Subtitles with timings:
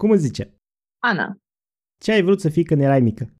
[0.00, 0.54] Cum îți zice?
[1.02, 1.36] Ana,
[2.02, 3.34] Ce ai vrut să fii când erai mică?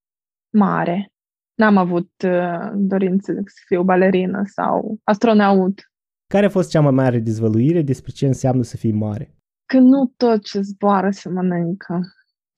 [0.57, 1.13] mare.
[1.55, 5.81] N-am avut uh, dorință să fiu balerină sau astronaut.
[6.27, 9.35] Care a fost cea mai mare dezvăluire despre ce înseamnă să fii mare?
[9.67, 12.01] Că nu tot ce zboară se mănâncă.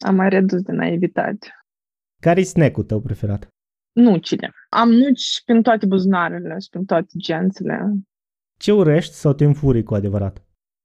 [0.06, 1.48] Am mai redus de naivitate.
[2.20, 3.48] Care-i snack-ul tău preferat?
[3.92, 4.52] Nucile.
[4.68, 7.92] Am nuci prin toate buzunarele și prin toate gențele.
[8.58, 10.44] Ce urăști sau te înfurii cu adevărat?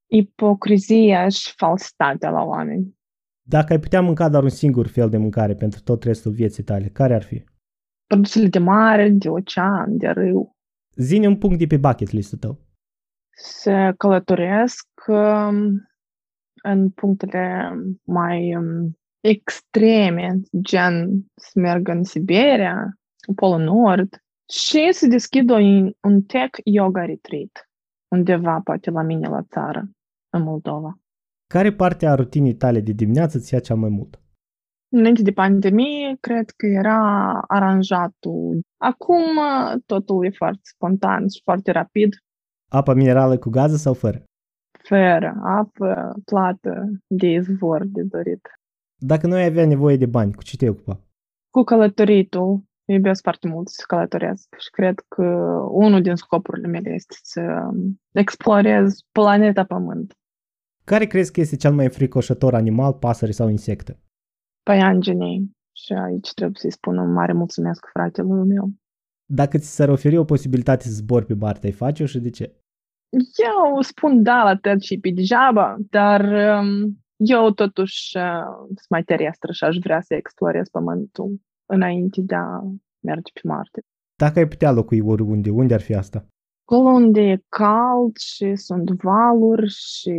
[0.10, 2.97] Ipocrizia și falsitatea la oameni.
[3.50, 6.88] Dacă ai putea mânca doar un singur fel de mâncare pentru tot restul vieții tale,
[6.88, 7.44] care ar fi?
[8.06, 10.56] Produsele de mare, de ocean, de râu.
[10.96, 12.60] Zine un punct de pe bucket list-ul tău.
[13.30, 15.88] Să călătoresc um,
[16.64, 17.72] în punctele
[18.04, 25.92] mai um, extreme, gen să merg în Siberia, în Polul Nord și să deschid un,
[26.02, 27.70] un tech yoga retreat
[28.08, 29.90] undeva, poate la mine la țară,
[30.30, 31.00] în Moldova.
[31.48, 34.20] Care parte a rutinii tale de dimineață ți ia cea mai mult?
[34.90, 38.62] Înainte de pandemie, cred că era aranjatul.
[38.78, 42.14] Acum uh, totul e foarte spontan și foarte rapid,
[42.70, 44.24] Apa minerală cu gază sau fără?
[44.88, 48.42] fără apă, plată, de izvor de dorit.
[48.96, 51.00] Dacă nu ai avea nevoie de bani, cu ce te ocupa?
[51.50, 55.24] Cu călătoritul, iubesc foarte mult să călătoresc și cred că
[55.72, 57.42] unul din scopurile mele este să
[58.12, 60.14] explorez planeta Pământ.
[60.92, 64.00] Care crezi că este cel mai înfricoșător animal, pasăre sau insectă?
[64.64, 65.56] Păianjenii.
[65.76, 68.72] Și aici trebuie să-i spun un mare mulțumesc fratelui meu.
[69.26, 72.56] Dacă ți s-ar oferi o posibilitate să zbori pe Marte, ai face-o și de ce?
[73.38, 76.22] Eu spun da la tot și pe degeaba, dar
[76.60, 82.36] um, eu totuși uh, sunt mai terestră și aș vrea să explorez Pământul înainte de
[82.36, 82.62] a
[83.00, 83.82] merge pe Marte.
[84.16, 86.28] Dacă ai putea locui oriunde, unde ar fi asta?
[86.70, 90.12] Acolo unde e cald și sunt valuri și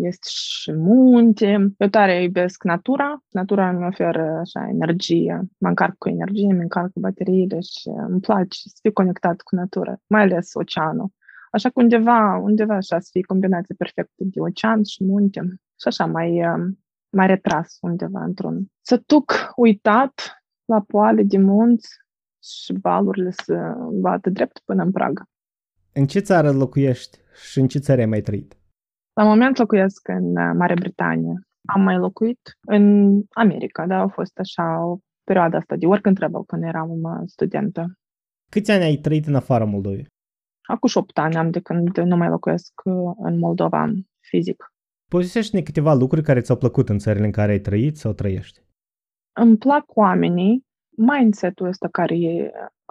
[0.00, 1.74] este și munte.
[1.78, 3.24] Eu tare iubesc natura.
[3.30, 5.48] Natura îmi oferă așa energie.
[5.58, 9.54] Mă încarc cu energie, îmi încarc cu bateriile și îmi place să fiu conectat cu
[9.54, 11.12] natura, mai ales oceanul.
[11.50, 15.40] Așa că undeva, undeva așa să fie combinație perfectă de ocean și munte.
[15.80, 16.72] Și așa mai, uh,
[17.10, 21.88] mai retras undeva într-un sătuc uitat la poale de munți
[22.42, 25.28] și valurile să bată drept până în prag.
[25.92, 27.18] În ce țară locuiești
[27.50, 28.58] și în ce țară ai mai trăit?
[29.12, 31.40] La moment locuiesc în uh, Marea Britanie.
[31.68, 36.16] Am mai locuit în America, dar a fost așa o perioadă asta de work and
[36.16, 37.98] travel când eram uh, studentă.
[38.50, 40.06] Câți ani ai trăit în afara Moldovei?
[40.68, 44.72] Acum și 8 ani am de când nu mai locuiesc uh, în Moldova fizic.
[45.08, 48.60] Povestește-ne câteva lucruri care ți-au plăcut în țările în care ai trăit sau trăiești.
[49.32, 50.66] Îmi plac oamenii,
[51.00, 52.50] mindset-ul ăsta care e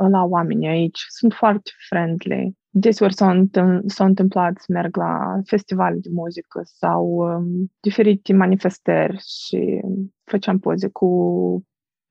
[0.10, 1.06] la oamenii aici.
[1.08, 2.58] Sunt foarte friendly.
[2.70, 9.18] Deseori s-au, întâmpl- s-au întâmplat să merg la festivale de muzică sau um, diferite manifestări
[9.18, 9.82] și
[10.24, 11.10] făceam poze cu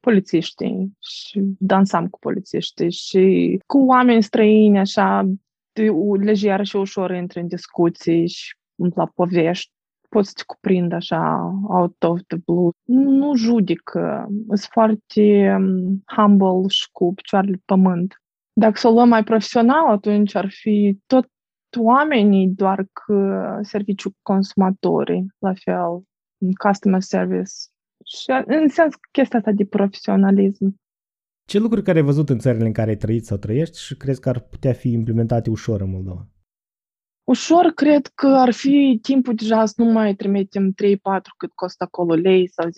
[0.00, 5.30] polițiștii și dansam cu polițiștii și cu oameni străini, așa,
[5.72, 8.56] de, u- lejer și ușor intri în discuții și
[8.94, 9.72] la povești
[10.08, 12.70] poți să te cuprind așa out of the blue.
[12.84, 13.90] Nu judic,
[14.46, 18.22] sunt foarte um, humble și cu picioarele pe pământ.
[18.52, 21.28] Dacă să o luăm mai profesional, atunci ar fi tot
[21.78, 26.02] oamenii, doar că serviciu consumatorii, la fel,
[26.64, 27.52] customer service.
[28.04, 30.74] Și în sens chestia asta de profesionalism.
[31.44, 34.20] Ce lucruri care ai văzut în țările în care ai trăit sau trăiești și crezi
[34.20, 36.28] că ar putea fi implementate ușor în Moldova?
[37.28, 40.74] Ușor cred că ar fi timpul deja să nu mai trimitem 3-4
[41.36, 42.70] cât costă acolo lei sau 10-5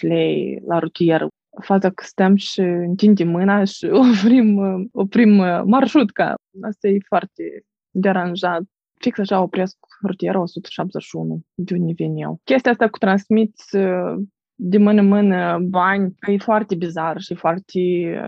[0.00, 1.26] lei la rutier.
[1.60, 3.86] Faza că stăm și întindem mâna și
[4.22, 4.58] oprim,
[4.92, 5.30] oprim
[5.64, 6.34] marșrutca.
[6.62, 8.62] Asta e foarte deranjat.
[9.00, 9.76] Fix așa opresc
[10.06, 12.40] rutierul 171, de unde vin eu.
[12.44, 13.54] Chestia asta cu transmit
[14.54, 17.80] de mână în mână bani e foarte bizar și foarte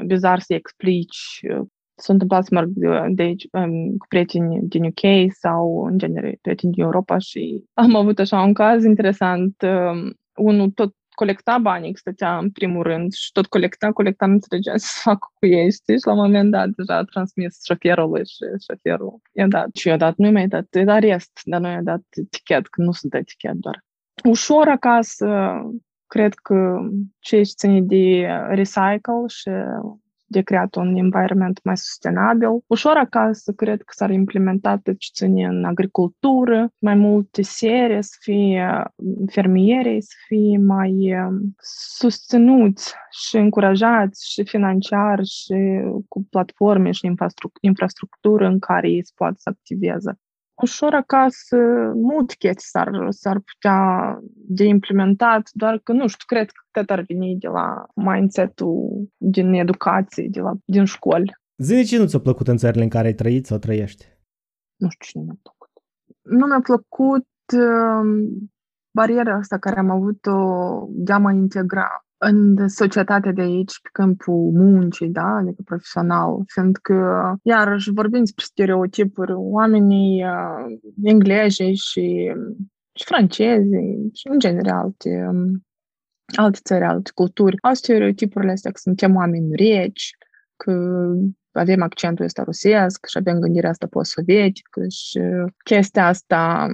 [0.07, 1.41] bizar să explici
[1.97, 6.39] s-a întâmplat să merg de, de aici um, cu prieteni din UK sau, în genere,
[6.41, 9.63] prieteni din Europa și am avut așa un caz interesant.
[9.63, 14.77] Um, unul tot colecta banii, stătea în primul rând și tot colecta, colecta, nu înțelegea
[14.87, 15.99] să facă cu ei, știi?
[15.99, 19.69] Și la un moment dat deja a transmis șoferului și șoferul i-a dat.
[19.75, 22.83] Și i-a dat, nu mi-a dat, i-a dat rest, dar nu i-a dat tichet, că
[22.83, 23.85] nu sunt tichet doar.
[24.25, 25.29] Ușor acasă,
[26.07, 26.79] cred că
[27.19, 29.51] ce ține de recycle și
[30.27, 32.49] de creat un environment mai sustenabil.
[32.67, 38.17] Ușor acasă, cred că s-ar implementa tot ce ține în agricultură, mai multe serii să
[38.21, 38.85] fie
[39.33, 41.15] fermierii, să fie mai
[41.99, 45.55] susținuți și încurajați și financiar și
[46.09, 47.13] cu platforme și
[47.61, 50.19] infrastructură în care ei se pot să activeze.
[50.63, 51.57] Ușor acasă,
[51.95, 57.05] multe chestii s-ar, s-ar putea de implementat, doar că, nu știu, cred că tot ar
[57.09, 61.37] veni de la mindset-ul din educație, de la, din școli.
[61.57, 64.05] Zine ce nu ți-a plăcut în țările în care ai trăit sau trăiești?
[64.77, 65.71] Nu știu ce nu mi-a plăcut.
[66.23, 68.29] Nu mi-a plăcut uh,
[68.95, 70.39] bariera asta care am avut-o
[70.91, 76.95] de a mă integra în societatea de aici, pe câmpul muncii, da, adică profesional, fiindcă,
[77.43, 81.75] iarăși, vorbim despre stereotipuri, oamenii uh, englezi și,
[82.93, 83.71] și francezi
[84.13, 85.65] și, în general, alte, um,
[86.37, 90.11] alte țări, alte culturi, au stereotipurile astea că suntem oameni reci,
[90.57, 90.73] că
[91.53, 95.21] avem accentul ăsta rusesc și avem gândirea asta post-sovietică și
[95.65, 96.67] chestia asta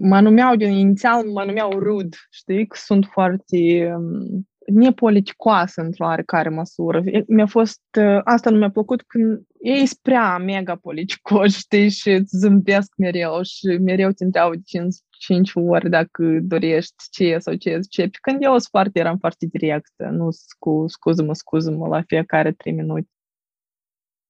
[0.00, 6.48] mă numeau din inițial, mă numeau rud, știi, că sunt foarte um, nepoliticoasă într-o oarecare
[6.48, 7.02] măsură.
[7.26, 12.10] Mi-a fost, uh, asta nu mi-a plăcut când ei sunt prea mega politicoși, știi, și
[12.10, 17.78] îți zâmbesc mereu și mereu te întreabă 5, 5 ori dacă dorești ce sau ce
[17.88, 18.02] ce.
[18.02, 20.28] Pe când eu sunt foarte, eram foarte directă, nu
[20.58, 23.08] cu scuză-mă, scuză-mă la fiecare 3 minute.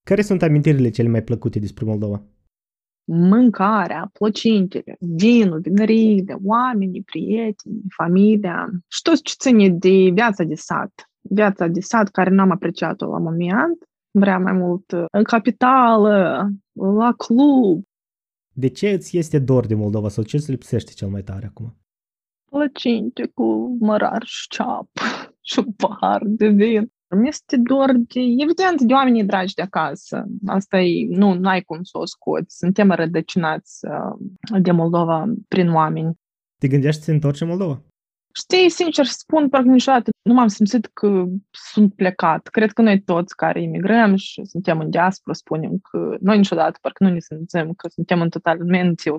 [0.03, 2.23] Care sunt amintirile cele mai plăcute despre Moldova?
[3.13, 11.11] Mâncarea, plăcintele, vinul, vinăriile, oamenii, prietenii, familia și tot ce ține de viața de sat.
[11.21, 17.85] Viața de sat care n-am apreciat-o la moment, vrea mai mult în capitală, la club.
[18.53, 21.77] De ce îți este dor de Moldova sau ce îți lipsește cel mai tare acum?
[22.51, 24.89] Plăcinte cu mărar și ceap
[25.51, 26.93] și un pahar de vin.
[27.17, 30.25] Mi este dor de, evident, de oamenii dragi de acasă.
[30.47, 32.57] Asta e, nu, nu ai cum să o scoți.
[32.57, 36.19] Suntem rădăcinați uh, de Moldova prin oameni.
[36.59, 37.83] Te gândești să te întorci în Moldova?
[38.33, 42.47] Știi, sincer spun, parcă niciodată nu m-am simțit că sunt plecat.
[42.47, 47.05] Cred că noi toți care imigrăm și suntem în diaspora spunem că noi niciodată parcă
[47.05, 49.15] nu ne simțim că suntem în totalmente 100%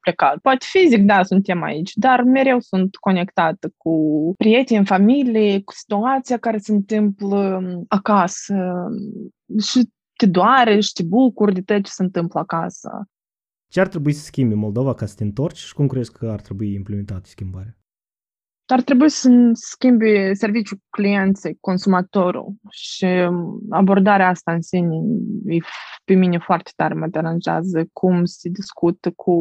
[0.00, 0.38] plecat.
[0.38, 3.94] Poate fizic, da, suntem aici, dar mereu sunt conectată cu
[4.36, 8.86] prieteni, familie, cu situația care se întâmplă acasă
[9.62, 13.08] și te doare și te bucuri de tot ce se întâmplă acasă.
[13.68, 16.40] Ce ar trebui să schimbi Moldova ca să te întorci și cum crezi că ar
[16.40, 17.76] trebui implementată schimbarea?
[18.66, 23.06] Ar trebui să schimbi serviciul clienței, consumatorul și
[23.70, 24.96] abordarea asta în sine
[25.46, 25.58] e,
[26.04, 29.36] pe mine foarte tare mă deranjează cum se discută cu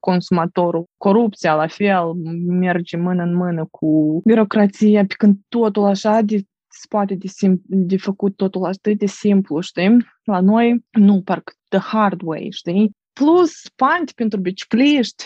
[0.00, 0.86] consumatorul.
[0.96, 2.12] Corupția, la fel,
[2.46, 7.62] merge mână în mână cu birocrația, pe când totul așa de se poate de, sim-
[7.66, 9.96] de făcut totul atât de simplu, știi?
[10.24, 12.90] La noi, nu, parcă the hard way, știi?
[13.12, 15.24] Plus, panti pentru bicicliști,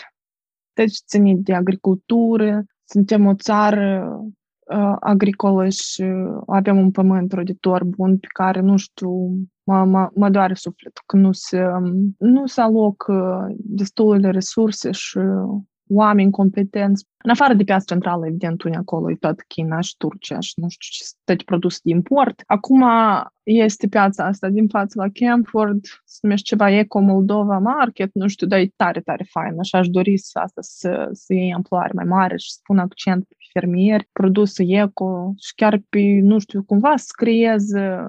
[0.73, 4.19] deci ține de agricultură, suntem o țară
[4.75, 6.03] uh, agricolă și
[6.47, 9.09] avem un pământ roditor bun pe care, nu știu,
[9.63, 11.65] mă, mă, mă doare sufletul că nu se,
[12.17, 15.19] nu se alocă destul de resurse și
[15.89, 17.05] oameni competenți.
[17.17, 20.69] În afară de piața centrală, evident, unii acolo e tot China și Turcia și nu
[20.69, 22.43] știu ce, toate produse de import.
[22.45, 22.83] Acum
[23.43, 28.47] este piața asta din față la Camford, se numește ceva Eco Moldova Market, nu știu,
[28.47, 29.59] dar e tare, tare fain.
[29.59, 33.25] Așa aș dori să asta să, să iei amploare mai mare și să pun accent
[33.27, 37.99] pe fermieri, produse eco și chiar pe, nu știu, cumva să creeze,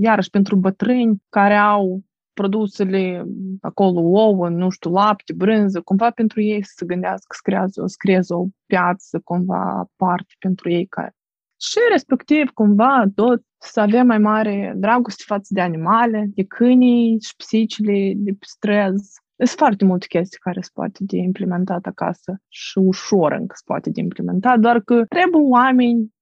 [0.00, 2.02] iarăși pentru bătrâni care au
[2.34, 3.24] produsele
[3.60, 7.94] acolo, ouă, nu știu, lapte, brânză, cumva pentru ei să se gândească să creează, să
[7.98, 11.16] creeze o piață cumva aparte pentru ei care
[11.62, 17.36] și respectiv cumva tot să avem mai mare dragoste față de animale, de câinii și
[17.36, 19.20] pisicile, de străzi.
[19.36, 23.90] Sunt foarte multe chestii care se poate de implementat acasă și ușor încă se poate
[23.90, 26.14] de implementat, doar că trebuie oameni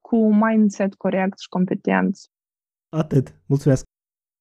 [0.00, 2.30] cu mindset corect și competenți.
[2.88, 3.34] Atât.
[3.46, 3.84] Mulțumesc!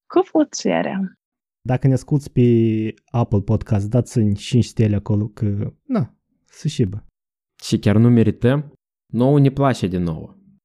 [0.07, 1.17] Cu plăcere!
[1.61, 2.47] Dacă ne asculti pe
[3.05, 7.05] Apple Podcast, dați-mi 5 stele acolo că, na, să șibă.
[7.63, 8.73] Și chiar nu merităm?
[9.13, 10.36] Nouă ne place de nouă.